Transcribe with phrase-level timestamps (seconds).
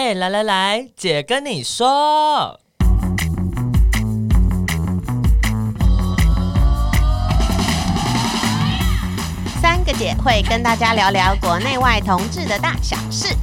[0.00, 2.60] 哎，来来来，姐跟你说，
[9.60, 13.34] 三个姐会跟大家聊聊国内外同志的大小事。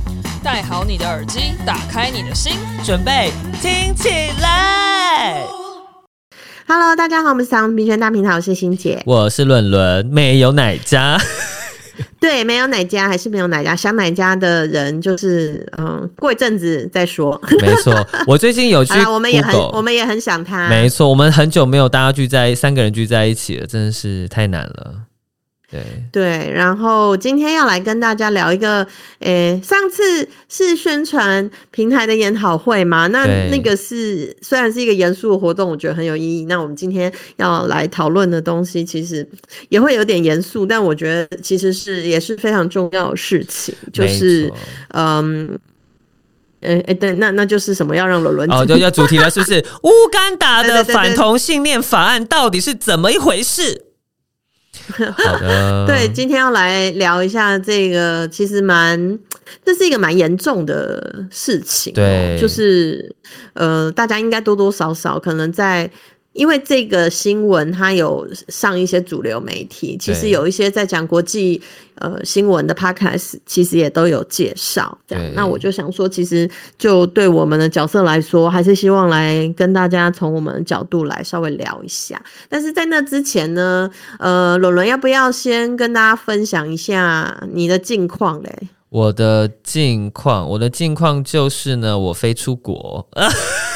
[0.42, 2.54] 戴好你的耳机，打开你的心，
[2.86, 4.08] 准备听起
[4.42, 5.44] 来。
[6.66, 11.20] Hello，大家好，我们是长平权大平台，我是欣姐，我是伦伦，没有奶家。
[12.20, 17.40] 对，没有哪家还是没有哪家，想哪家的人就是嗯，过一阵子再说。
[17.62, 17.94] 没错，
[18.28, 20.68] 我最近有去，我们也很我们也很想他。
[20.70, 25.05] 没错，我们很久没有大家聚在三个人聚在一起了，真的是太难了。
[26.12, 28.86] 对对，然后今天要来跟大家聊一个，
[29.20, 33.08] 诶，上次是宣传平台的研讨会嘛？
[33.08, 36.46] 那那个是虽然是一个严肃的活动，我觉得很有意义。
[36.46, 39.28] 那我们今天要来讨论的东西，其实
[39.70, 44.52] 也会有点严肃，但我觉得其实是也是非常重要的事情，就是
[44.90, 45.58] 嗯，
[46.62, 47.96] 哎哎，对，那那就是什么？
[47.96, 49.64] 要让伦伦哦，就要主题了，是不是？
[49.84, 53.85] 乌干达的 反同性恋法案到底是怎么一回事？
[54.94, 59.20] 好的， 对，今天要来聊一下这个，其实蛮，
[59.66, 63.16] 这是一个蛮严重的事情，对，就是
[63.54, 65.90] 呃，大家应该多多少少可能在。
[66.36, 71.62] 因为这个新闻，它有上一些主流媒体，其实有一些在讲国际
[71.96, 74.96] 呃新闻的 podcast，其实也都有介绍。
[75.08, 76.48] 这样，那我就想说，其实
[76.78, 82.22] 就对我们的角色来说，还是希望来跟大家从我们的角度来稍微聊一下。
[82.50, 88.68] 但是在那之前呢，呃，伦伦要不要先跟大家分享一下你的近况嘞？
[88.90, 93.08] 我的近况，我的近况就是呢，我飞出国。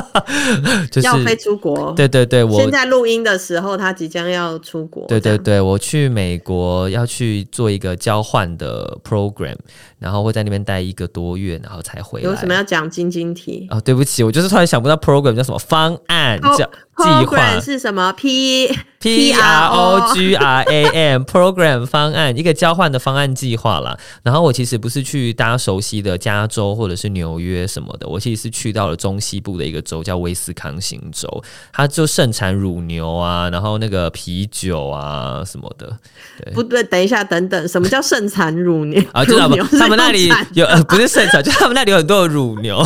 [0.90, 5.06] 就是要飞出国，对对对，我现在录音的时候，他即将要出国。
[5.06, 9.56] 对对对，我去美国要去做一个交换的 program，
[9.98, 12.30] 然后会在那边待一个多月，然后才回来。
[12.30, 13.66] 有什么要讲晶晶体？
[13.70, 16.68] 哦，对不起，我就是突然想不到 program 叫什么方案叫。
[17.02, 18.68] 计划是什么？P
[19.00, 23.98] P R O G R A M program 方案，一个交换的方案计划啦。
[24.22, 31.28] 然后我其实不是去大家熟悉的加州或者是纽约什么的，我其实是去到了中西部的一个州叫威斯康星州，
[31.72, 35.98] 它就盛产乳牛啊，然后那个啤酒啊什么的。
[36.44, 39.24] 对，不对，等一下，等等，什么叫盛产乳牛啊？
[39.24, 39.56] 知道吗？
[39.78, 42.80] 他们那里有，呃，不是盛产，就他们那里有很多乳牛。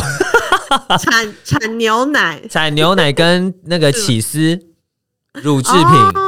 [0.99, 4.59] 产产牛奶，产牛奶跟那个起司
[5.33, 6.26] 乳制品。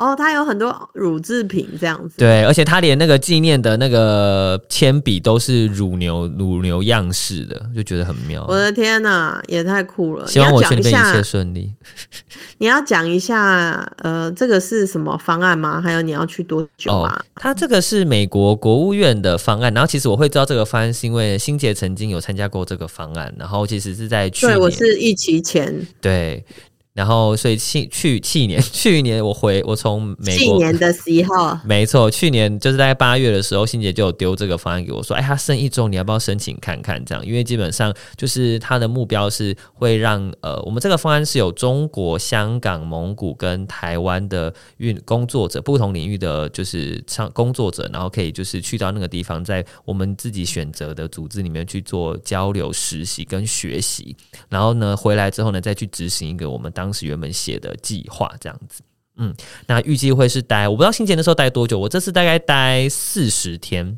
[0.00, 2.14] 哦，它有很多乳制品这样子。
[2.16, 8.46] 对，而且它连那个纪念的那个铅笔都是乳牛乳牛样式的，就觉得很妙。
[8.48, 10.26] 我的天哪，也太酷了！
[10.26, 11.74] 希望我去那边一切顺利。
[12.56, 15.78] 你要讲一下，呃，这个是什么方案吗？
[15.82, 17.14] 还有你要去多久啊？
[17.14, 19.72] 哦，它这个是美国国务院的方案。
[19.74, 23.30] 然后其实我会知道这个方案，是因为欣杰曾经有参加过这个方案。
[23.38, 25.86] 然后其实是在去年，对，我是疫情前。
[26.00, 26.42] 对。
[26.92, 37.02] 然后，所以去去去年， 去年我回我从美国，去年的时候，没错，去年就是在八月的时候，欣姐就有丢这个方案给我说，哎，他剩一周，你要不要申请看看？
[37.04, 54.14] 这样，因为基本上就是他的目标是会让呃，我们这个方案是有中国、香港、蒙古跟台湾的运工作者，不同领域的就是工工作者，然后可以就是去到那个地方，在我们自己选择的组织里面去做交流、实习跟学习，
[54.48, 56.89] 然后呢，回来之后呢，再去执行一个我们当。
[56.90, 58.82] 当时原本写的计划这样子，
[59.16, 59.32] 嗯，
[59.68, 63.96] 那预计会是待，我不知道新杰的时候待多久，我这次大概待四十天。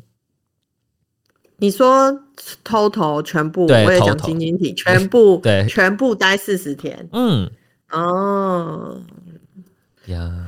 [1.57, 2.13] 你说
[2.63, 7.49] total 全部，我也讲晶晶体，全部对，全部待四十天，嗯，
[7.89, 9.01] 哦，
[10.05, 10.45] 呀。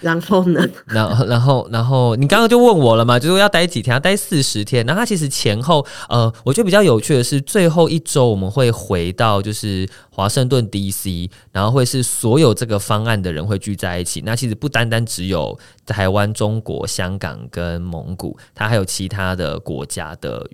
[0.00, 0.60] 然后呢？
[0.86, 3.94] 然后，然后，然后，你刚刚就问我了嘛，就是要待几天？
[3.94, 4.84] 要待四十天。
[4.84, 14.20] 然后，他其实前后，呃，我觉得比较有趣的是，最后一周我们会回到就是华盛顿 DC，然后会是所有这个方案的人会聚在一起。
[14.24, 20.46] 那其实不单单只有台湾、中国、香港跟蒙古，他还有其他的国家的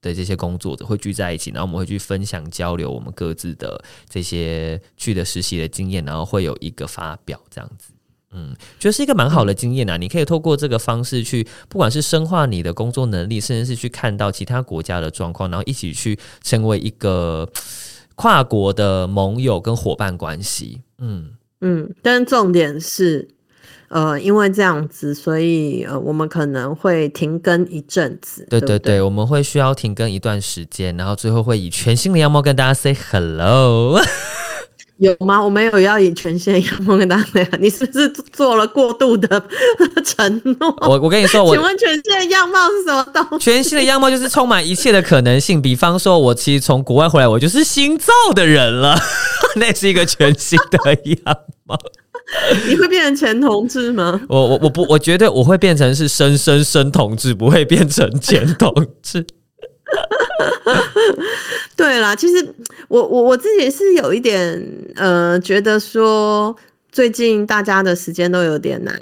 [0.00, 7.92] 的这些工作者会聚在一起，然后我们会去分享交流我们各自的这些去的实习的经验，然后会有一个发表这样子。
[8.30, 9.96] 嗯，觉得是一个蛮好的经验啊！
[9.96, 17.48] 你可以透过这个方式去，不管是深化你的工作能力，甚至是去看到其他国家的状况，然后一起去成为一个
[18.16, 20.82] 跨国的盟友跟伙伴关系。
[20.98, 21.30] 嗯
[21.62, 23.28] 嗯，但重点是，
[23.88, 28.46] 呃，因为这样子，所以呃，我们可能会停更一阵子。
[28.50, 33.98] 对对对，对对我们会需要停更一段时间，然后最后会以全新的样貌跟大家 say hello。
[34.98, 35.42] 有吗？
[35.42, 39.42] 我没有要以全新的样貌跟大家讲，你是不是做了过度的
[40.04, 40.76] 承诺？
[40.82, 43.44] 我我跟你说，我请问全新的样貌是什么东西？
[43.44, 45.62] 全新的样貌就是充满一切的可能性。
[45.62, 48.98] 比方说，我其实从国外回来，我就是新造的人了，
[49.56, 51.78] 那是一个全新的样貌。
[52.66, 54.20] 你会变成前同志吗？
[54.28, 58.70] 我我我不，我觉得我会变成是生生生同志，不会变成前同
[59.02, 59.24] 志。
[61.76, 62.54] 对啦，其实
[62.88, 64.62] 我我我自己是有一点
[64.96, 66.54] 呃，觉得说
[66.90, 69.00] 最近大家的时间都有点难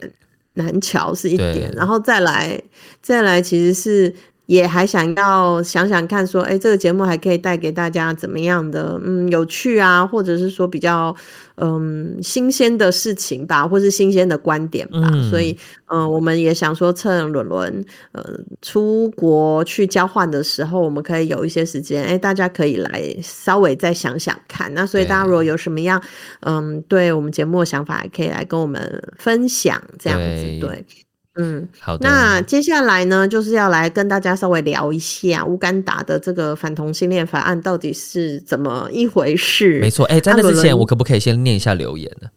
[0.54, 2.60] 难瞧，是一点，然后再来
[3.02, 4.14] 再来，其实是。
[4.46, 11.14] 也还想要想想看，说，哎，这个节目还可以带给大家怎么样的，嗯，有趣啊，或者是说比较，
[11.56, 15.10] 嗯，新鲜的事情吧，或是新鲜的观点吧。
[15.12, 15.56] 嗯、所以，
[15.86, 18.24] 嗯，我们也想说，趁伦伦，呃，
[18.62, 24.72] 出国去交换的时候，我们可以有一些时间，哎，大家可以来稍微再想想看。
[24.74, 26.00] 那所以，大家如果有什么样，
[26.42, 30.84] 嗯，对我们节目的想法，也可以来跟我们分享，这样子，对。
[30.86, 31.05] 对
[31.36, 32.08] 嗯，好的。
[32.08, 39.78] 那接下来呢，就是要来跟大家稍微聊一下乌干达的这个反同性恋法案到底是怎么一回事。
[39.80, 42.28] 没错，哎、欸，在那之前，我可不可以先念一下留言呢？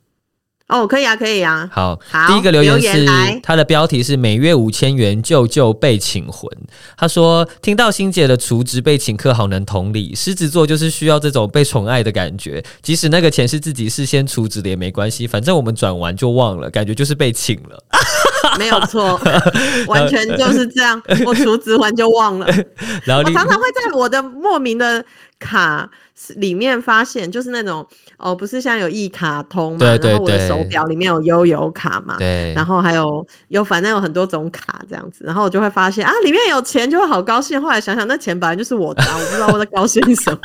[0.69, 1.67] 哦，可以啊，可以啊。
[1.73, 3.05] 好，好，第一个留言是
[3.41, 6.47] 他的标题是“每月五千元，舅舅被请魂”。
[6.95, 10.13] 他说：“听到欣姐的储值被请客，好能同理。
[10.13, 17.83] 狮子座就是需要这种被宠爱的感觉，即使那个钱是自己事先储值的也没关系，反正我们转完就忘了，感觉就是被请了。
[18.59, 19.19] ”没有错，
[19.87, 21.01] 完全就是这样。
[21.25, 22.47] 我储值完就忘了，
[23.05, 25.03] 然后我常常会在我的莫名的
[25.39, 25.89] 卡
[26.35, 27.85] 里面发现，就是那种。
[28.19, 29.79] 哦，不是像有一卡通嘛？
[29.79, 32.17] 对对对，然后我的手表里面有悠游卡嘛？
[32.19, 32.53] 对。
[32.53, 37.61] 然后还有有反正有很多种卡这样子，然后我就会发现啊，里面有钱就会好高兴。
[37.61, 40.39] 后来想想，那钱本来就是我的，啊，我不知道我在高兴什么。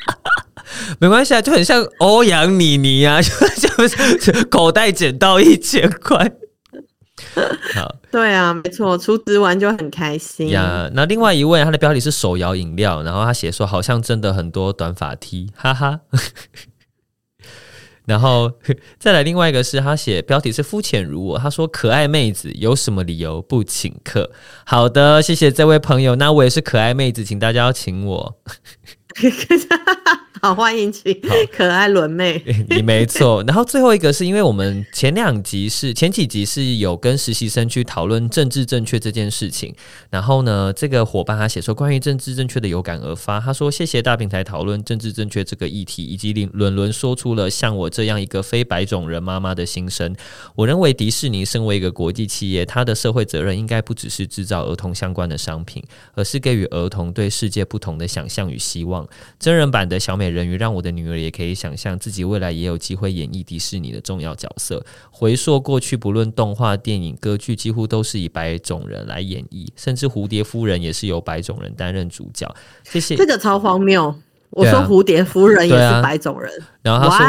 [0.99, 3.29] 没关系啊，就很像欧阳妮妮啊，就
[3.87, 6.33] 就是口袋捡到一千块。
[7.75, 10.91] 好， 对啊，没错，出值玩就很开心呀。
[10.95, 16.01] 那另外一位，他的标题是手摇饮料，然后他写说好像真的很多短发 T，哈哈。
[18.07, 18.53] 然后
[18.99, 24.31] 再来另外一个是他写标题是肤浅如我，他说可爱妹子有什么理由不请客？
[24.65, 28.37] 好的，谢谢这位朋友，那我也是可爱妹子，请大家要请我。
[30.43, 31.17] 好，欢迎请
[31.53, 33.43] 可爱伦妹， 你没错。
[33.47, 39.73] 然后最后一个是因为我们前两集是前几集是有跟实习生去讨论政治正确这件事情，
[40.11, 50.15] 然后呢，这个伙伴他写说关于政治正确的有感而发，他说谢谢大平台讨论政治正确这个议题，以及伦伦说出了像我这样一个非白种人妈妈的心声。
[50.57, 55.83] 我认为迪士尼身为一个国际企业，它的社会责任应该不只是制造儿童相关的商品，
[56.15, 59.09] 而是给予儿童对世界不同的想象与希望。
[59.39, 64.83] 真人版的小美美人鱼让我的女儿也可以想象自己未来也有机会演绎迪士尼的重要角色。
[65.11, 72.51] 回溯过去，不论动画、电影、歌剧，几乎都是以白种人来演绎，甚至蝴蝶夫人也是由白种人担任主角。
[72.85, 74.15] 谢谢，这个超荒谬。
[74.55, 76.51] 我说蝴蝶夫人也是白种人。
[76.83, 77.27] 然后他说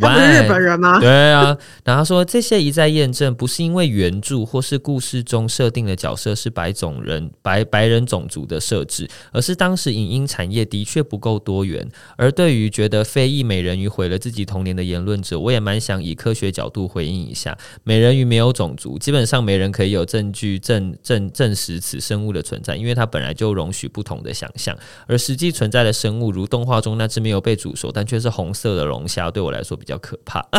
[0.00, 11.86] 他不是日本人吗？”对啊，然后他说这些一再验证，不是因为原著或是故事中设定的角色是白种人、白白人种族的设置，而是当时影音产业的确不够多元。
[12.16, 24.74] 而对于觉得非裔美人鱼毁了自己童年的言论者，我也蛮想以科学角度回应一下：美人鱼没有种族，基本上没人可以有证据证证证实此生物的存在，因为它本来就容许不同的想象。
[25.06, 29.06] 而实际存在的生物，如动画中那只没有被煮熟但却是红色的龙。
[29.06, 30.46] 虾对我来说比较可怕。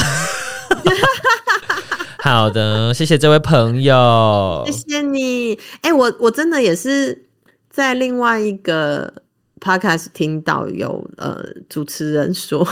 [2.19, 5.53] 好的，谢谢这位朋友，谢谢你。
[5.81, 7.27] 哎、欸，我我真的也是
[7.69, 9.13] 在另外一个
[9.59, 12.67] podcast 听到有呃主持人说，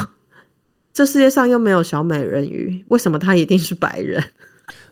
[0.92, 4.24] 这世界上又没有小美人鱼，为什么她一定是白人？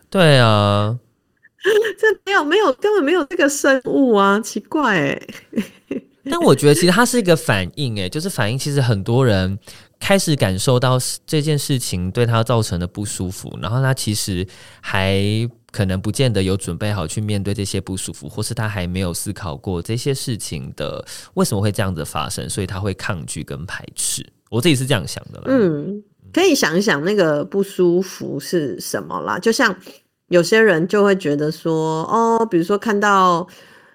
[0.08, 0.96] 对啊，
[1.98, 5.20] 这没有没有根本没有这个生物啊，奇怪哎。
[6.30, 9.58] 但我觉得其实它是一个反应，哎，就是反应其实很多人。
[10.04, 14.44] 开始感受到这件事情对他造成的不舒服，然后他其实
[14.80, 15.22] 还
[15.70, 24.26] 可能不见得有准备好去面对这些不舒服，或是他还没有思考过这些事情的为什么会这样子发生，所以他会抗拒跟排斥。
[24.50, 25.44] 我自己是这样想的啦。
[25.46, 26.02] 嗯，
[26.32, 29.38] 可以想一想那个不舒服是什么啦？
[29.38, 29.72] 就像
[30.30, 33.46] 有些人就会觉得说，哦，比如说看到。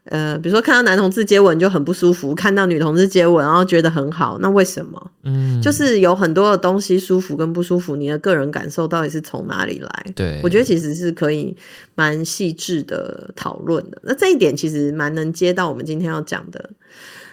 [0.09, 5.11] 呃，比如说看到男同志接吻就很不舒服，看到女同志接吻然后觉得很好，那为什么？
[5.23, 10.05] 嗯，就是有很多的东西舒服跟不舒服，你的个人感受到底是从哪里来？
[10.15, 11.55] 对，我觉得其实是可以
[11.95, 14.01] 蛮细致的讨论的。
[14.03, 16.69] 那这一点其实蛮能接到我们今天要讲的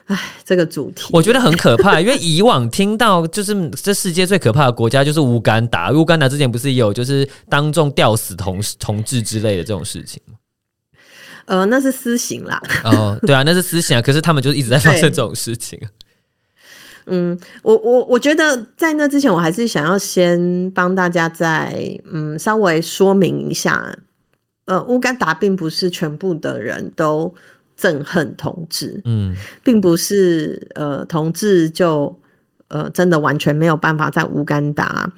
[0.07, 10.35] 唉，这个主题我觉得很可怕，因为以往听到就是这世界最可怕的国家就是乌干达，乌干达之前不是有就是当众吊死同同志之类的这种事情吗？
[11.47, 12.61] 呃，那是私刑啦。
[12.85, 14.03] 哦，对啊，那是私刑啊。
[14.03, 15.81] 可是他们就一直在发生这种事情。
[17.07, 23.97] 嗯，我我我觉得在那之前，我还是想要先帮大家再嗯稍微说明一下，
[24.65, 27.35] 呃，乌干达并不是全部的人都。
[27.77, 29.35] 憎恨同志，嗯，
[29.65, 32.17] 并不是呃，同志就
[32.69, 35.13] 呃，真的完全没有办法在乌干达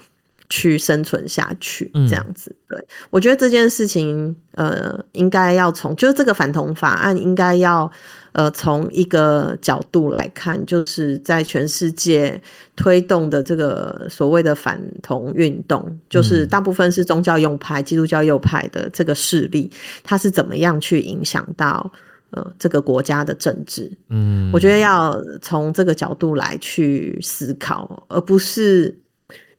[0.48, 2.54] 去生存下去，这样子。
[2.68, 7.90] 嗯、对，我觉得这件事情，呃，应该要从就是这个反同法案，应该要
[8.32, 12.40] 呃，从一个角度来看，就是在全世界
[12.74, 19.70] 推动的这个所谓的反同运动，就是大部分是宗教右派、基督教右派的这个势力，
[20.02, 21.90] 它是怎么样去影响到。
[22.32, 28.92] 呃，这个国家的政治，嗯，我觉得要从这个角度来去思考，而不是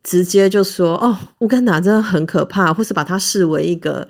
[0.08, 4.08] 直接就说哦，乌干达真的很可怕，或是把它视为一个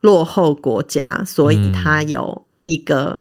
[0.00, 3.16] 落后国家，所以它有一个、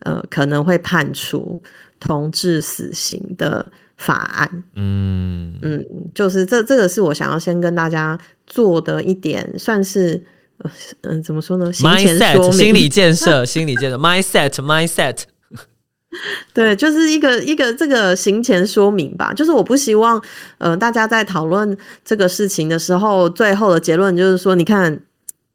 [0.00, 1.62] 嗯、呃可能会判处
[2.00, 3.64] 同志死刑的
[3.96, 4.64] 法案。
[4.74, 10.24] 嗯嗯，就是这这个是我想要先跟大家做的一点，算是。
[11.02, 15.18] 嗯，怎么说呢？mindset 心理建设，心理建设，mindset，mindset。
[16.54, 19.32] 对，就是一个一个这个行前说明吧。
[19.34, 20.22] 就是我不希望，
[20.58, 25.00] 呃，大家在讨论这个事情的时候，最后的结论就是说，你看。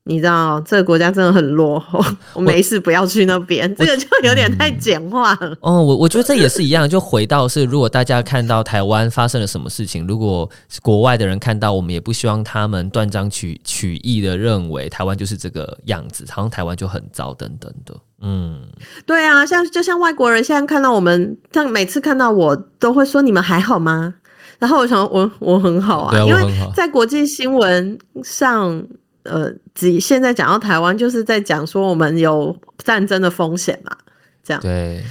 [0.03, 2.03] 你知道这个国家真的很落后，
[2.33, 5.55] 我没事不要去那边，这个就有点太简化了。
[5.61, 10.49] 哦，我我觉得这也是一样，就回到是，如果大家看到台湾发生了什么事情，如果
[10.81, 17.95] 国外的人看到，我们也不希望他们断章取取义的认为台湾就是这个样子，好像台湾就很糟等等的。
[18.21, 18.59] 嗯，
[19.05, 24.15] 对啊，像就像外国人现在看到我们，像每次看到我都会说你们还好吗？
[24.57, 26.41] 然后我想我我很好啊，因为
[26.75, 28.83] 在国际新闻上。
[29.23, 33.95] 呃，只现在讲到台湾，就是在讲说我们有战争的风险嘛，
[34.43, 34.61] 这样。
[34.61, 35.03] 对。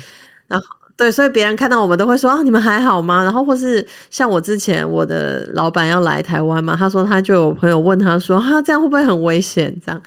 [0.47, 0.67] 然后
[1.01, 3.25] 对，所以别人看到我们都会说啊，你们还好吗？
[3.25, 9.75] 然后或是像我之前我的老板要来台湾嘛，他说他就有朋友问他说，哈、啊，这样会不会很危险？
[9.83, 10.03] 这样。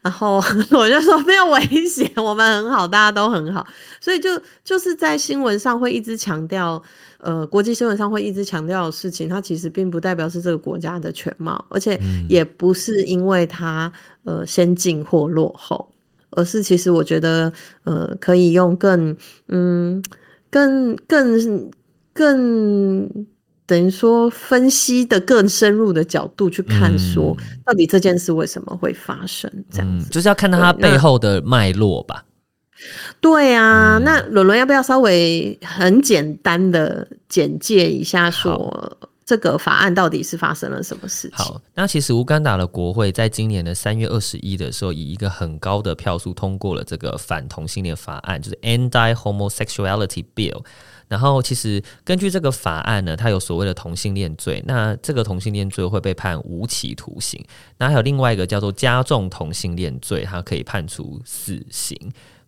[0.00, 0.36] 然后
[0.70, 3.66] 我就说没有危险，我们很好，大家都很好。
[4.00, 6.80] 所以就就是在新闻上会一直强调。
[7.20, 13.92] 呃，国际新闻上会一直强调的事情，它其实并不代表是这个国家的全貌，而且也不是因为它
[14.22, 15.90] 呃先进或落后，
[16.30, 17.52] 而是其实我觉得
[17.82, 19.16] 呃可以用更
[19.48, 20.00] 嗯
[20.50, 21.70] 更更
[22.12, 23.26] 更
[23.66, 32.24] 等于说分析的更深入的角度去看，说到底这件事为什么会发生这样子，嗯，就是要看到它背后的脉络吧。
[33.20, 38.96] 对啊，那伦伦要不要稍微很简单的简介一下，说
[39.28, 41.36] 这个法案到底是发生了什么事情？
[41.36, 50.64] 好，那其实乌干达的国会在今年的三月二十一的时候，以一个很高的票数通过了这个反同性恋法案，就是 Anti-Homosexuality Bill。
[51.08, 57.38] 然后，其实根据这个法案呢，它有所谓的同性恋罪，那这个同性恋罪会被判无期徒刑。
[57.76, 61.94] 那还有另外一个叫做加重同性恋罪，它可以判处死刑。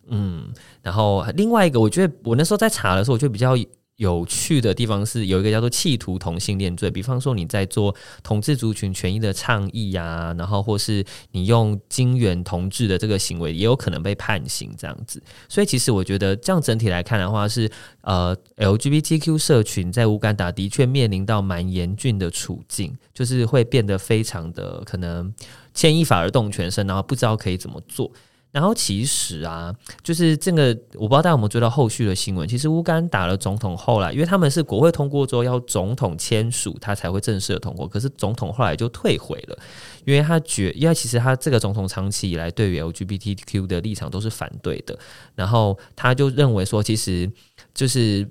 [0.07, 3.55] 嗯，然后另外一个，我觉得我那时候在查的时候，我觉得比较
[4.01, 15.21] 有趣的地方是有一个叫做企图同性恋罪，比方说你在做同志族群权益的倡议呀、啊，然后或是你用金援同志的这个行为，也有可能被判刑这样子。
[15.47, 17.69] 所以其实我觉得这样整体来看的话，是
[18.01, 25.31] 呃 LGBTQ 社群在乌干达的确面临到蛮严峻的处境，就是会变得非常的可能
[25.75, 28.11] 牵一发而动全身，然后不知道可以怎么做。
[28.51, 32.47] 然后其实啊，就是这个，我不知道大家有没有追到后续的新闻。
[32.47, 37.87] 其实乌干达的总统后来，因为他们是国会通过之后要总统签署，他才会正式的通过。
[37.87, 39.57] 可是总统后来就退回了，
[40.05, 44.99] 因为他觉，因为其实他这个总统长期以来对于 LGBTQ 的立场都是反对的。
[45.33, 47.31] 然后他就认为说，其实
[47.73, 48.29] 就是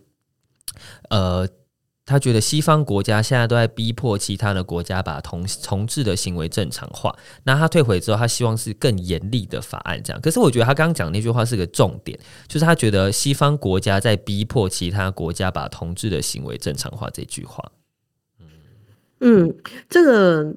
[1.09, 1.49] 呃。
[2.11, 7.15] 他觉得西方国家现在都在逼迫其他的国家把同同志的行为正常化。
[7.45, 10.21] 那他退回之后，他希望是更严厉的法案这样。
[10.21, 17.71] 可是我觉得他刚刚讲那句话是个重点，就是他觉得西方国家在逼迫其他国家把同志的行为正常化这句话。
[19.21, 19.55] 嗯，
[19.89, 20.53] 这个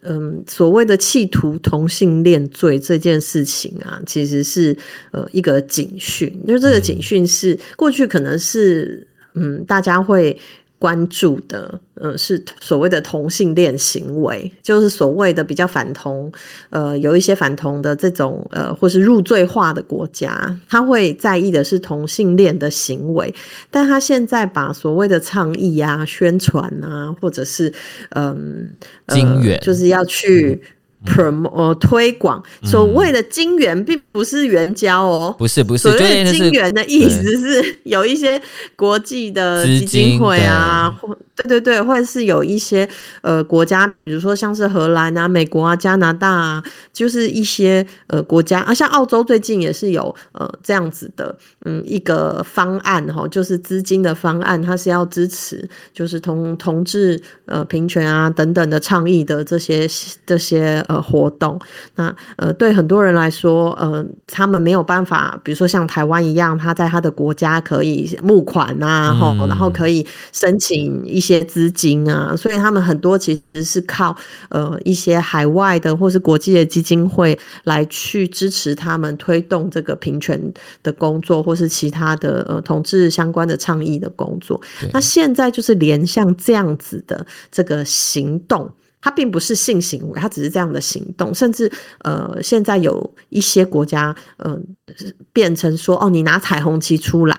[0.00, 4.74] 嗯所谓的企图同性恋罪这件事情啊，其实是
[5.12, 10.40] 呃一个警讯，就是这个警讯是过去可能是嗯大家会。
[10.78, 16.30] 关注的，呃，是所谓的同性恋行为，就是所谓的比较反同，
[16.70, 23.34] 呃，有一些反同的这种，呃，或是入罪化的国家，他会在意的是同性恋的行为，
[23.70, 27.72] 但他现在把所谓的倡议啊、宣传啊，或者是，
[28.10, 28.70] 嗯、
[29.06, 30.62] 呃，金援，就是要去。
[31.04, 32.42] Promo 呃推广。
[32.62, 38.40] 所谓的金元并不是援交哦，不是不是，所谓的金元的意思是有一些
[38.76, 42.88] 国际的基金会啊，或对对对，或者是有一些
[43.22, 59.88] 呃国家，比如说像是荷兰啊、美国啊、加拿大啊，就是一些呃国家啊，像澳洲最近也是有呃这样子的嗯一个方案哈，就是资金的方案，它是要支持就是同同志呃平权啊等等的倡议的这些
[60.24, 60.78] 这些。
[60.88, 61.60] 呃，活动
[61.96, 74.16] 那呃，对很多人来说，呃，他们没有办法，比如说像台湾一样，他在他的国家可以募款啊，嗯、然后可以申请一些资金啊，所以他们很多其实是靠
[74.50, 80.40] 呃一些海外的或是国际的基金会来去支持他们推动这个平权
[80.82, 84.60] 的工作，或是其他的呃同志相关的倡议的工作。
[84.92, 88.70] 那现在就是连像这样子的这个行动。
[89.00, 91.70] 它并不是性行为，它只是这样的行动，甚至
[92.00, 94.52] 呃，现在有一些国家，嗯、
[94.86, 94.94] 呃，
[95.32, 97.38] 变成说，哦，你拿彩虹旗出来，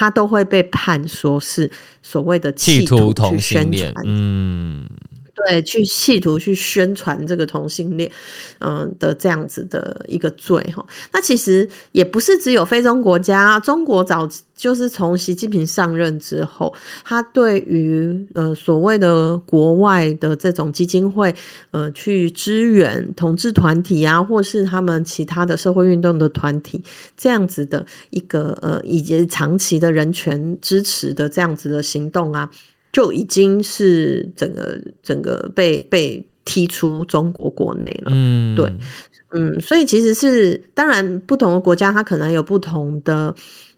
[0.00, 1.70] 它都会被判说是
[2.02, 4.88] 所谓的企图同宣传，嗯。
[5.46, 8.10] 对，去企图去宣传这个同性恋，
[8.58, 10.84] 嗯的这样子的一个罪哈。
[11.12, 21.34] 那其实也不是只有非洲国家，中国早就是从习近平上任之后，他对于呃所谓的国外的这种基金会，
[21.70, 26.82] 呃去支援同志团体啊，或是他们其他的社会运动的团体，
[27.16, 32.50] 这样子的一个呃以及长期的人权支持的这样子的行动啊。
[32.92, 38.72] 就已经是整个整个被被踢出中国国内了，嗯，对，
[39.30, 43.32] 嗯，所以其实是当然，不同的国家它可能有不同的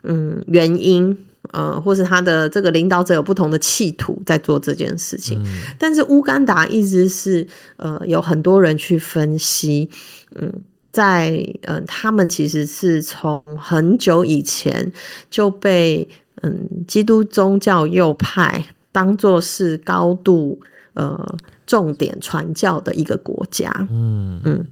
[0.05, 1.15] 嗯原因，
[1.51, 9.91] 呃，或是他的这个领导者有不同的企图在做这件事情，嗯，但是乌干达一直是呃有很多人去分析，
[10.37, 10.51] 嗯，
[10.93, 11.31] 在
[11.63, 14.91] 嗯，呃，他们其实是从很久以前
[15.29, 16.09] 就被
[16.43, 18.65] 嗯基督宗教右派。
[18.93, 20.61] 当做是高度
[20.93, 24.67] 呃重点传教的一个国家，嗯嗯，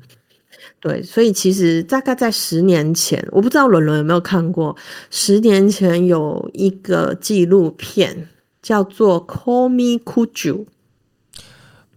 [0.78, 4.76] 对，所以其实大概在十年前，我不知道伦伦有没有看过，
[5.10, 8.28] 十年前有一个纪录片
[8.60, 10.54] 叫做《Call Me Khuju》，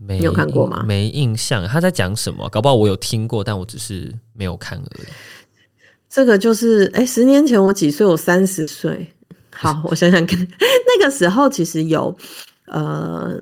[0.08, 0.84] 你有看过吗？
[0.88, 2.48] 没印象，他在讲什么？
[2.50, 5.06] 搞不好我有听过，但我只是没有看而已。
[6.10, 8.06] 这个就是，哎，十年前我几岁？
[8.06, 9.14] 我三十岁。
[9.64, 12.16] 好，我想想看， 那个时候其实有，
[12.68, 13.42] 呃。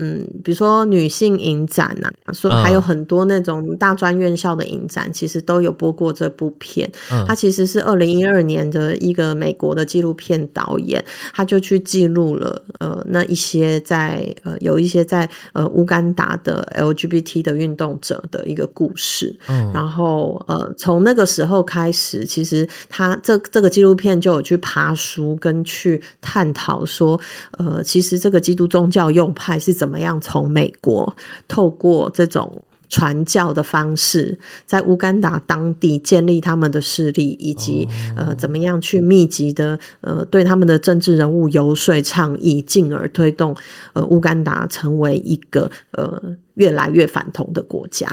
[0.00, 6.88] 嗯，比如说女性影展呐，说还有很多那种大专院校的影展，其实都有播过这部片。
[7.26, 19.36] 它其实是二零一二年的一个美国的纪录片导演，他就去记录了呃那一些在呃有一些在呃乌干达的 LGBT 的运动者的一个故事。
[19.48, 27.20] 嗯，然后呃从那个时候开始，其实他这这个纪录片就有去爬书跟去探讨说，
[27.58, 29.87] 呃其实这个基督宗教右派是怎么。
[29.88, 31.16] 怎么样从美国
[31.48, 43.56] 透过这种传教的方式，在乌干达当地建立他们的势力，以及呃怎么样去密集的呃对他们的政治人物游说倡议，进而推动
[43.94, 46.22] 呃乌干达成为一个呃
[46.56, 48.06] 越来越反同的国家。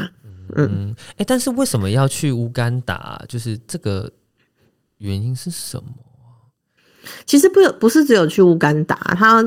[0.55, 3.21] 嗯，哎、欸，但是为什么要去乌干达？
[3.27, 4.09] 就是这个
[4.99, 5.89] 原因是什么？
[7.25, 9.43] 其实不不是只有去乌干达，他。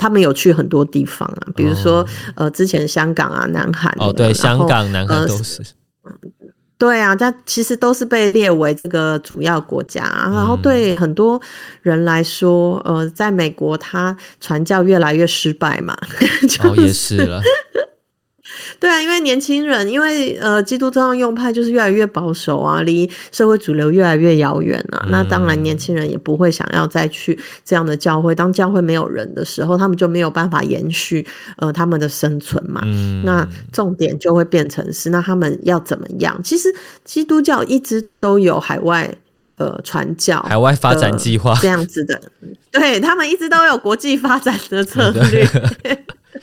[0.00, 5.62] 他们有去很多地方啊，比如说、哦、呃，之前香港啊、南韩哦，对，香港、南韩都是、
[6.04, 6.10] 呃，
[6.78, 10.02] 对啊，但其实都是被列为这个主要国家。
[10.24, 11.38] 嗯、然后对很多
[11.82, 15.94] 人来说，呃，在美国他传教越来越失败嘛，
[16.48, 17.42] 就是、哦，也是了。
[18.80, 25.02] 对啊，因为年轻人，因为呃，基督教用派就是越来越保守啊，离社会主流越来越遥远啊。
[25.04, 28.34] 嗯、那当然，年轻人也不会想要再去这样的教会。
[28.34, 31.26] 当教会没有人的时候，他们就没有办法延续
[31.58, 32.80] 呃他们的生存嘛。
[32.86, 36.40] 嗯、那重点就会变成是，那他们要怎么样？
[36.42, 39.14] 其实基督教一直都有海外
[39.56, 42.18] 呃传教、海外发展计划这样子的，
[42.70, 45.46] 对他们一直都有国际发展的策 略。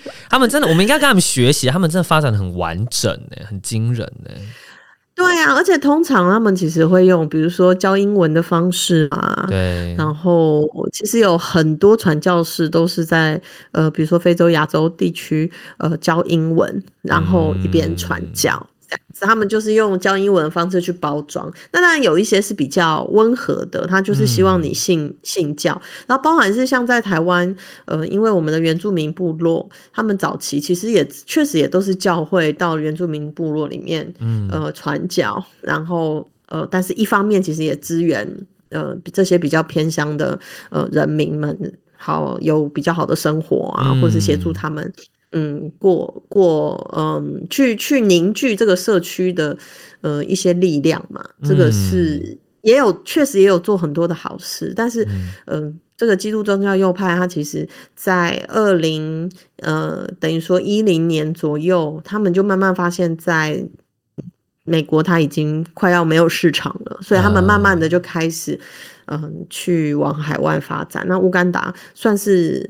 [0.29, 1.67] 他们真的，我们应该跟他们学习。
[1.67, 4.31] 他们真的发展的很完整呢，很惊人呢。
[5.15, 9.95] 对啊，而且通常他们其实会用，比如说教英文的方式啊，对。
[9.97, 18.67] 然后其实有很多传教士都是在呃，比如说非洲、亚洲地区呃教英文，然后一边传教。
[19.17, 21.51] 子，他们就是用教英文的方式去包装。
[21.71, 25.79] 那当然有一些是比较温和的，他就是希望你信、嗯、信教。
[26.05, 35.43] 然后包含是像在台湾，呃，因为我们的原住民部落，他们早期其实也确实也都是教会到原住民部落里面，嗯，呃，传教。
[35.61, 38.27] 然后呃，但是一方面其实也支援
[38.69, 41.57] 呃这些比较偏乡的呃人民们，
[41.97, 44.93] 好有比较好的生活啊，嗯、或者是协助他们。
[45.31, 49.57] 嗯，过过嗯，去去凝聚这个社区的
[49.99, 55.03] 呃一些力量嘛，这个是也有确实也有做很多的好事，但是
[55.47, 63.61] 嗯、呃，这个基督宗教右派它其实在二零呃等于说一零年左右，他们就慢慢发现，在
[64.63, 68.57] 美国它已经快要没有市场了，所以他们慢慢的就开始
[69.07, 71.05] 嗯、呃、去往海外发展。
[71.09, 72.65] 那乌干达算是。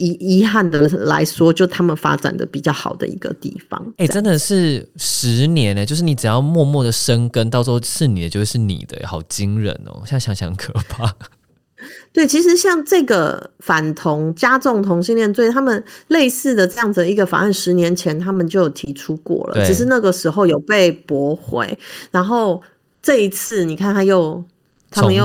[0.00, 3.80] 遗遗憾的来说，就他们发展的比较好的一个地方。
[3.98, 10.02] 哎、欸，真的是十年呢，就是你只要默默的生根，到时候是你的就会是你的，好惊人哦！
[10.06, 11.14] 现在想想可怕。
[12.12, 21.78] 对，其实像这个反同加重同性恋罪，他们类似的这样子一个法案，十年前他们就有提出过了，只是那个时候有被驳回。
[22.10, 22.62] 然后
[23.02, 24.42] 这一次，你看他又。
[24.90, 25.24] 他们又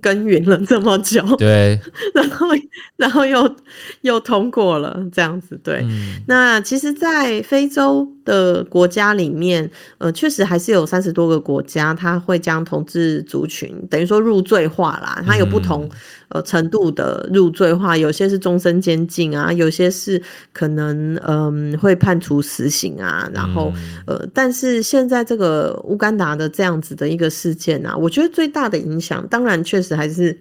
[0.00, 1.78] 耕耘了这么久，对，
[2.14, 2.48] 然后
[2.96, 3.56] 然后又
[4.00, 5.82] 又通过了这样子，对。
[5.84, 15.88] 嗯、那其实，在非洲的国家里面，呃，确实还是有三十多个国家，他会将同志族群等于说入罪化啦，它有不同。
[16.34, 20.20] 呃，程度的入罪化，有些是终身监禁啊，有些是
[20.52, 23.72] 可能嗯、呃、会判处死刑啊，然后
[24.04, 30.36] 呃，但是现在这个乌干达的这样子的一个事件啊，我觉得最大的影响，当然确实还是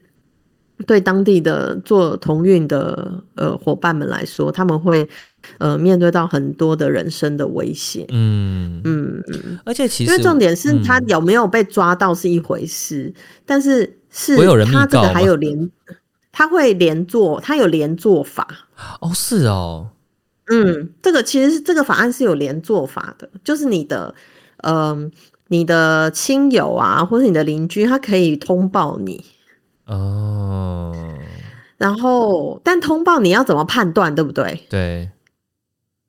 [0.87, 5.07] 对当地的做同运的呃伙伴们来说，他们会
[5.59, 9.23] 呃面对到很多的人生的威胁，嗯嗯，
[9.63, 13.99] 而且其实因为重点是他有没有被抓到是一回事，嗯、但是。
[14.13, 15.69] 是，他这个还有连，
[16.31, 18.47] 他会连坐，他有连坐法。
[19.01, 19.87] 哦，是哦，
[20.47, 24.13] 嗯，这个其实是这个法案是有连坐法的，就是你的，
[24.57, 25.11] 嗯、呃，
[25.47, 29.25] 你的亲友啊，或者你的邻居，他可以通报你。
[29.87, 30.95] 哦。
[31.77, 34.63] 然后，但通报你要怎么判断，对不对？
[34.69, 35.09] 对。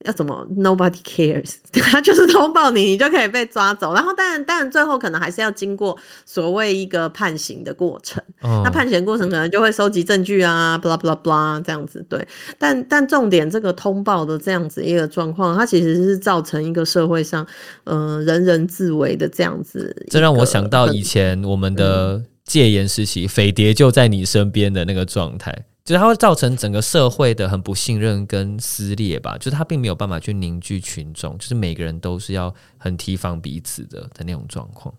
[0.05, 3.93] 要怎么？Nobody cares， 他就是通报你，你就可以被抓走。
[3.95, 8.23] 然后当然，当然最后可能还是要经过所谓一个判刑的过程。
[8.43, 12.05] 哦、那判刑过程可能就会收集证据啊，blah blah blah 这样子。
[12.09, 12.27] 对，
[12.59, 17.47] 但但重点这个通报的这样子一个状况，它其实是造成一个社会上，
[17.85, 20.07] 嗯、呃，人人自危的这样子。
[20.11, 25.65] 这让我想到以前我们的戒严时期，匪谍就在你身边的那个状态。
[25.85, 34.95] 就是它会造成整个社会的很不信任跟撕裂吧，就是它并没有办法去凝聚群众，就是每个人都是要很提防彼此的的那种状况。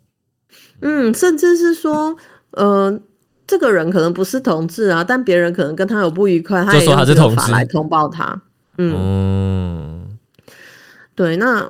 [0.81, 2.15] 嗯，甚至是说，
[2.51, 2.99] 呃，
[3.47, 8.39] 这个人可能不是同志啊，但别人可能跟他有不愉快，他也用这个法来通报他。
[8.77, 10.17] 嗯，嗯
[11.15, 11.67] 对，那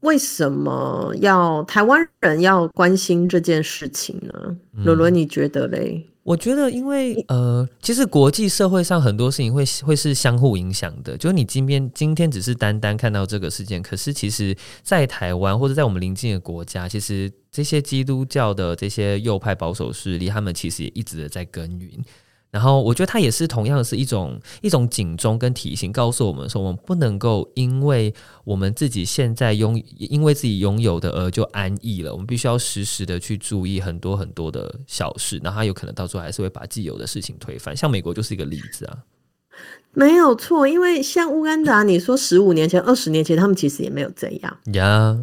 [0.00, 4.56] 为什么要台湾人要关心这件事情呢？
[4.84, 6.06] 伦伦，你觉得嘞？
[6.24, 11.16] 我觉得，因为呃，其实国际社会上很多事情会会是相互影响的。
[11.16, 21.90] 就是你今天今天只是单单看到这个事件，可是其实，在台湾或者在我们邻近的国家，其实这些基督教的这些右派保守势力，他们其实也一直的在耕耘。
[22.52, 28.12] 然后我觉得它也是同样是一种一种警钟跟提醒，告诉我们说，我们不能够因为
[28.44, 32.12] 我们自己现在拥因为自己拥有的而就安逸了。
[32.12, 37.74] 我们必须要时时的去注意很多很多的小事，那它有可能到最后还是会把既有的事情推翻。
[37.74, 38.98] 像美国就是一个例子啊，
[39.94, 40.68] 没有错。
[40.68, 45.18] 因为像乌干达，你说十五年前、二十年前，他们其实也没有这样呀。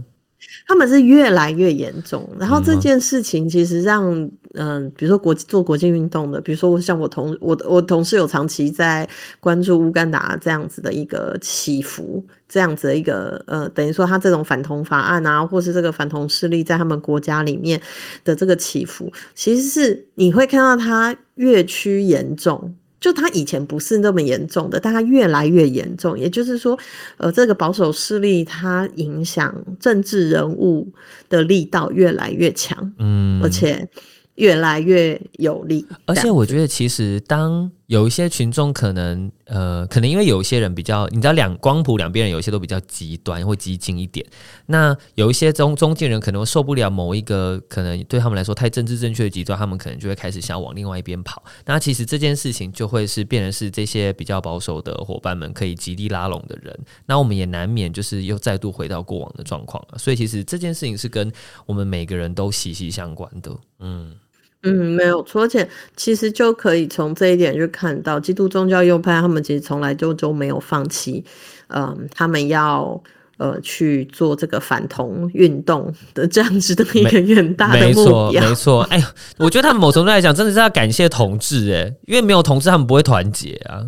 [0.68, 4.12] 他们是越来越严重，然后这件事情其实让
[4.54, 9.08] 嗯、呃，比如说国做国际运动的，比如说像我同我我同事有长期在
[9.40, 17.82] 关注乌干达这样子的一个起伏，这样子的一个呃，等于说他这种反同法案啊，或是这个反同势力在他们国家里面
[18.24, 22.74] 的这个起伏，其实是你会看到它越趋严重。
[23.00, 26.18] 就他以前不是那么严重的，但他越来越严重。
[26.20, 26.78] 也就是说，
[27.18, 30.88] 呃，这个保守势力它影响政治人物
[31.30, 33.88] 的力道越来越强，嗯，而且
[34.36, 35.86] 越来越有力。
[36.06, 44.24] 而且我觉得，其实当有一些群众可能，呃，可能因为有一些人比较，你知道两光谱两边人有些都比较极端或激进一点，
[44.68, 51.44] 那有一些中中间人可能受不了某一个可能对他们来说太政治正确的极端，他们可能就会开始想要往另外一边跑。
[51.66, 59.98] 那其实这件事情就会是变成是这些比较保守的伙伴们可以极力拉拢的人，那我们也难免就是又再度回到过往的状况了。
[59.98, 61.32] 所以其实这件事情是跟
[61.66, 64.16] 我们每个人都息息相关的，嗯。
[64.64, 71.24] 嗯，没有错，而且其实就可以从这一点去看到，基督宗教右派他们其实从来就都没有放弃，
[71.68, 73.02] 嗯，他们要
[73.38, 78.32] 呃去做这个反同运动的这样子的一个远大的目标。
[78.32, 78.82] 没错，没错。
[78.90, 83.88] 哎呀，我觉得他们某程度来讲，真的是要感谢同志哎，因为没有同志，他们不会团结啊。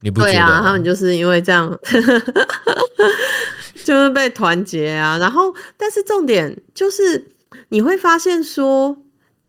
[0.00, 0.32] 你不觉得？
[0.32, 1.78] 对啊，他们就是因为这样，
[3.84, 5.18] 就是被团结啊。
[5.18, 7.32] 然后，但是重点就是
[7.68, 8.96] 你会发现说。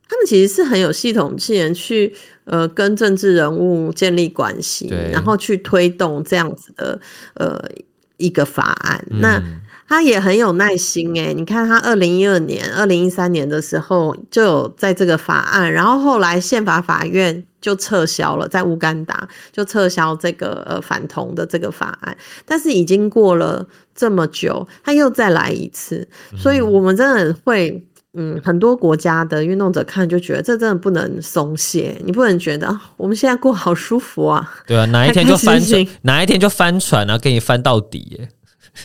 [0.09, 2.11] 他们其实是很有系统性去
[2.45, 6.99] 呃跟政治人物建立关系，然后去推动这样子的
[7.35, 7.63] 呃
[8.17, 9.05] 一个法案。
[9.11, 9.41] 嗯、那
[9.87, 22.17] 他也很有耐心诶，你看他二零一二年、二零一三年的时候就有在这个法案，然后后来宪法法院就撤销了，在乌干达就撤销这个呃反同的这个法案。
[22.45, 27.85] 但是已经过了这么久，他又再来一次，所以我们真的很会。
[28.13, 34.51] 嗯，很多国家的运动者看就觉得这真的不能松懈，你不能觉得我们现在过好舒服啊？
[34.65, 38.29] 对啊，哪一天就翻船，哪一天就翻船，然后给你翻到底耶。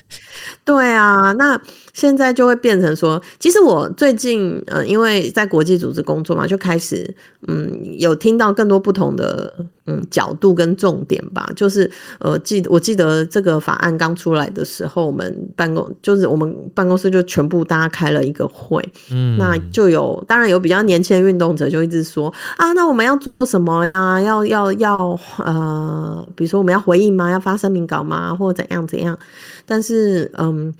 [0.64, 1.60] 对啊，那。
[1.94, 7.09] 现在就会变成说，其实我最近呃，因为在国际组织工作嘛，就开始
[7.46, 9.54] 嗯，有听到更多不同的
[9.87, 11.48] 嗯角度跟重点吧。
[11.54, 24.20] 就是呃，记我记得这个法案刚出来的时候，我们办公就是我们办公室就全部大家开了一个会，嗯，那就有当然有比较年轻的运动者就一直说啊，那我们要做什么啊？
[24.20, 24.96] 要要要
[25.38, 27.30] 呃，比如说我们要回应吗？
[27.30, 28.35] 要发声明稿吗？
[28.35, 29.16] 或者怎样怎样？
[29.64, 30.74] 但是嗯。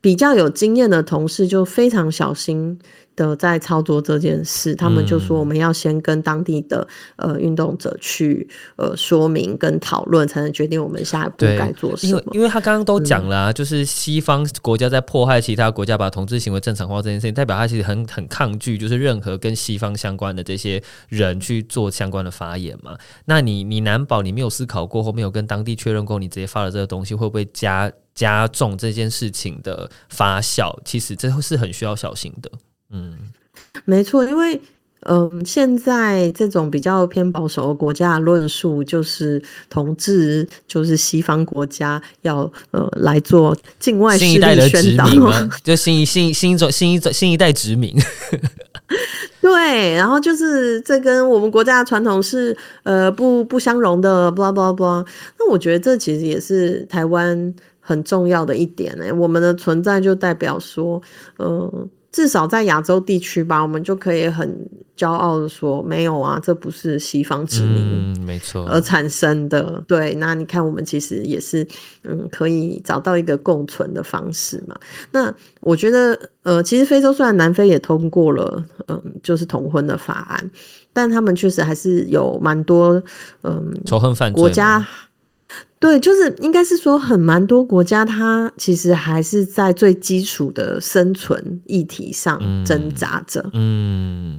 [0.00, 2.78] 比较有经验的同事就非常小心
[3.28, 12.10] 的在操作这件事，他们就说我们要先跟当地的呃运动者去呃说明跟讨论，才能决定我们下一步该做什么。
[12.10, 22.96] 因为因为他刚刚都讲了啊，就是西方国家在迫害其他国家把同志行为正常化这件事情，代表他其实很很抗拒，就是任何跟西方相关的这些人去做相关的发言嘛。
[23.26, 27.90] 那你你难保你没有思考过后，没有跟当地确认过，你直接发了这个东西会不会加？
[28.12, 32.50] 加重这件事情的发酵，其实这是很需要小心的。
[32.92, 33.14] 嗯，
[33.84, 34.54] 没错，因为
[35.02, 45.06] 嗯、呃，现在这种比较偏保守的国家的论述，就是同志就是西方国家要呃来做境外势力宣导，
[45.62, 47.94] 就新一新新一种新一种新一代殖民。
[49.40, 55.06] 对，然后就是这跟我们国家的传统是呃不不相容的，blah blah blah。
[55.38, 57.54] 那我觉得这其实也是台湾。
[57.82, 61.02] 很重要的一点呢，我们的存在就代表说，
[61.38, 69.82] 呃，至少在亚洲地区吧，我们就可以很骄傲的说，没有啊，这不是西方殖民，嗯，没错，而产生的。
[69.86, 71.66] 对，那你看，我们其实也是，
[72.02, 74.76] 嗯，可以找到一个共存的方式嘛。
[75.12, 80.50] 那我觉得，呃，其实非洲虽然南非也通过了，嗯，就是同婚的法案，
[80.92, 83.00] 但他们确实还是有蛮多，
[83.42, 84.84] 嗯，仇恨犯罪国家。
[85.80, 93.42] 对，就是应该是说，很蛮多国家，它其实还是在最基础的生存议题上挣扎着。
[93.54, 94.38] 嗯，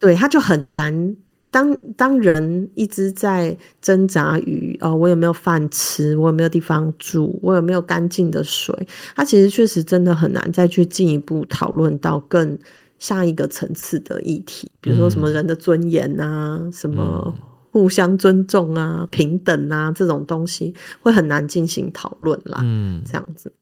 [0.00, 1.16] 对，它就很难。
[1.50, 8.74] 当当人一直在挣扎于哦，我有没有饭吃，我有没有地方住，我有没有干净的水，
[9.14, 12.58] 它其实确实真的很难再去进一步讨论到更
[12.98, 17.32] 下一个层次的议题，比如说什么人的尊严啊，嗯、什么。
[17.74, 22.60] 互相尊重啊，平等啊，这种东西会很难进行讨论啦。
[22.62, 23.52] 嗯，这样子，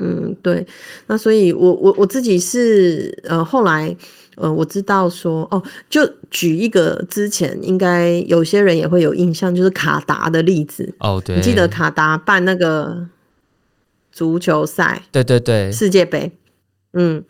[0.00, 0.66] 嗯，对。
[1.06, 3.96] 那所以我，我我我自己是呃，后来
[4.34, 10.92] 呃，我知道说哦，就举一个之前应该有些人也会有印象，就是卡达的例子。
[10.98, 13.06] 哦，对，你记得卡达办那个
[14.10, 15.02] 足球赛？
[15.12, 16.32] 对对对，世界杯。
[16.94, 17.22] 嗯，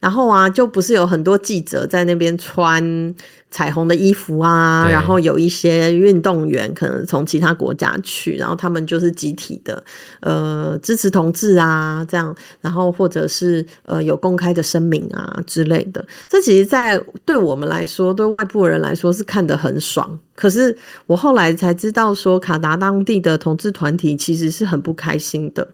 [0.00, 3.14] 然后啊，就不是有很多记者在那边穿。
[3.54, 9.80] 彩虹的衣服啊，然后有一些运动员可能从其他国家去，然后他们就是集体的，
[10.22, 16.04] 呃，支持同志啊，这样，然后或者是呃有公开的声明啊之类的。
[16.28, 20.18] 这其实，在对我们来说，对外部人来说是看得很爽。
[20.34, 25.68] 可是我后来才知道，说卡达当地的同志团体其实是很不开心的。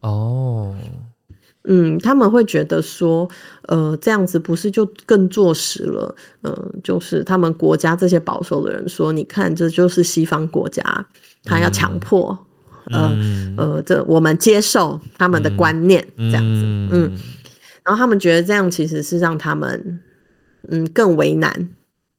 [0.00, 0.74] 哦。
[1.68, 3.28] 嗯，他们会觉得说，
[3.62, 6.14] 呃，这样子不是就更坐实了？
[6.42, 10.82] 嗯、呃，就是他们国家这些保守的人说，你看，这就是西方国家，
[11.42, 12.38] 他要强迫，
[12.92, 17.12] 嗯、呃呃，这我们接受他们的观念，嗯、这样子，嗯，
[17.82, 20.00] 然后他们觉得这样其实是让他们，
[20.68, 21.68] 嗯，更为难。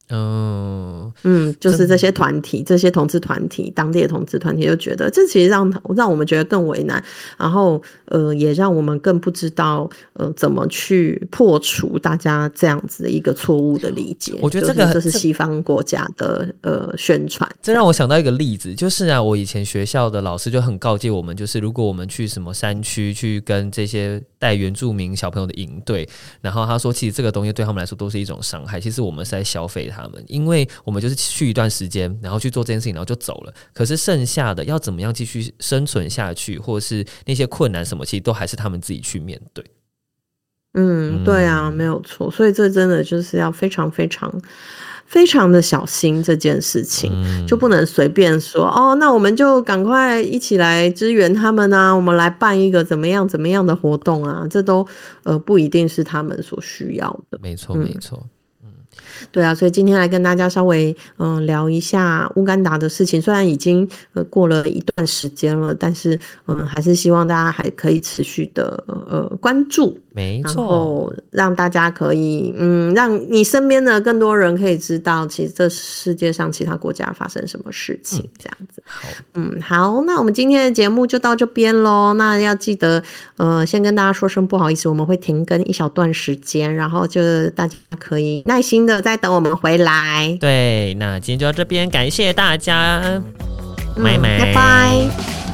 [0.10, 7.04] 嗯嗯，就是这些团体，这些同志团体，当地的同志团体就觉得这其实让让我们觉得更为难，
[7.38, 14.38] 然后呃，也让我们更不知道呃怎么去破除大家这样子的一个错误的理解。
[14.42, 17.50] 我觉得这个这是西方国家的呃宣传。
[17.62, 26.08] 这让我想到一个例子，就是啊，我以前学校的老师就很告诫我们，就是如果我们去什么山区去跟这些带原住民小朋友的营队，
[26.40, 33.54] 然后他说，其实这个东西对他们来说都是一种伤害，其实我们是在消费他们，因为我们就是去一段时间，然后去做这件事情，然后就走了。
[33.74, 39.64] 可是剩下的要怎么样继续生存下去，或者是那些困难什么，其实都还是他们自己去面对。
[40.74, 42.30] 嗯，对啊，没有错。
[42.30, 44.32] 所以这真的就是要非常非常
[45.08, 54.86] 非常的小心这件事情，嗯、就不能随便说哦，那我们就赶快一起来支援他们啊，我们来办一个怎么样怎么样的活动啊，这都
[55.24, 57.40] 呃不一定是他们所需要的。
[57.42, 58.20] 没错，没错。
[58.22, 58.30] 嗯
[59.32, 63.22] 对啊，所以今天来跟大家稍微嗯、呃、聊一下乌干达的事情。
[63.22, 78.84] 虽然已经呃过了一段时间了，但是嗯、呃、还是希望大家还可以持续的呃关注，没错，然后让大家可以嗯让你身边的更多人可以知道，其实这世界上其他国家发生什么事情，嗯、这样子。
[79.34, 82.14] 嗯好，那我们今天的节目就到这边喽。
[82.14, 83.04] 那要记得
[83.36, 89.02] 呃先跟大家说声不好意思，我们会停更一小段时间，然后就大家可以耐心的。
[89.02, 90.36] 在等我们回来。
[90.40, 93.22] 对，那今天就到这边，感谢大家。
[94.04, 95.47] 拜拜。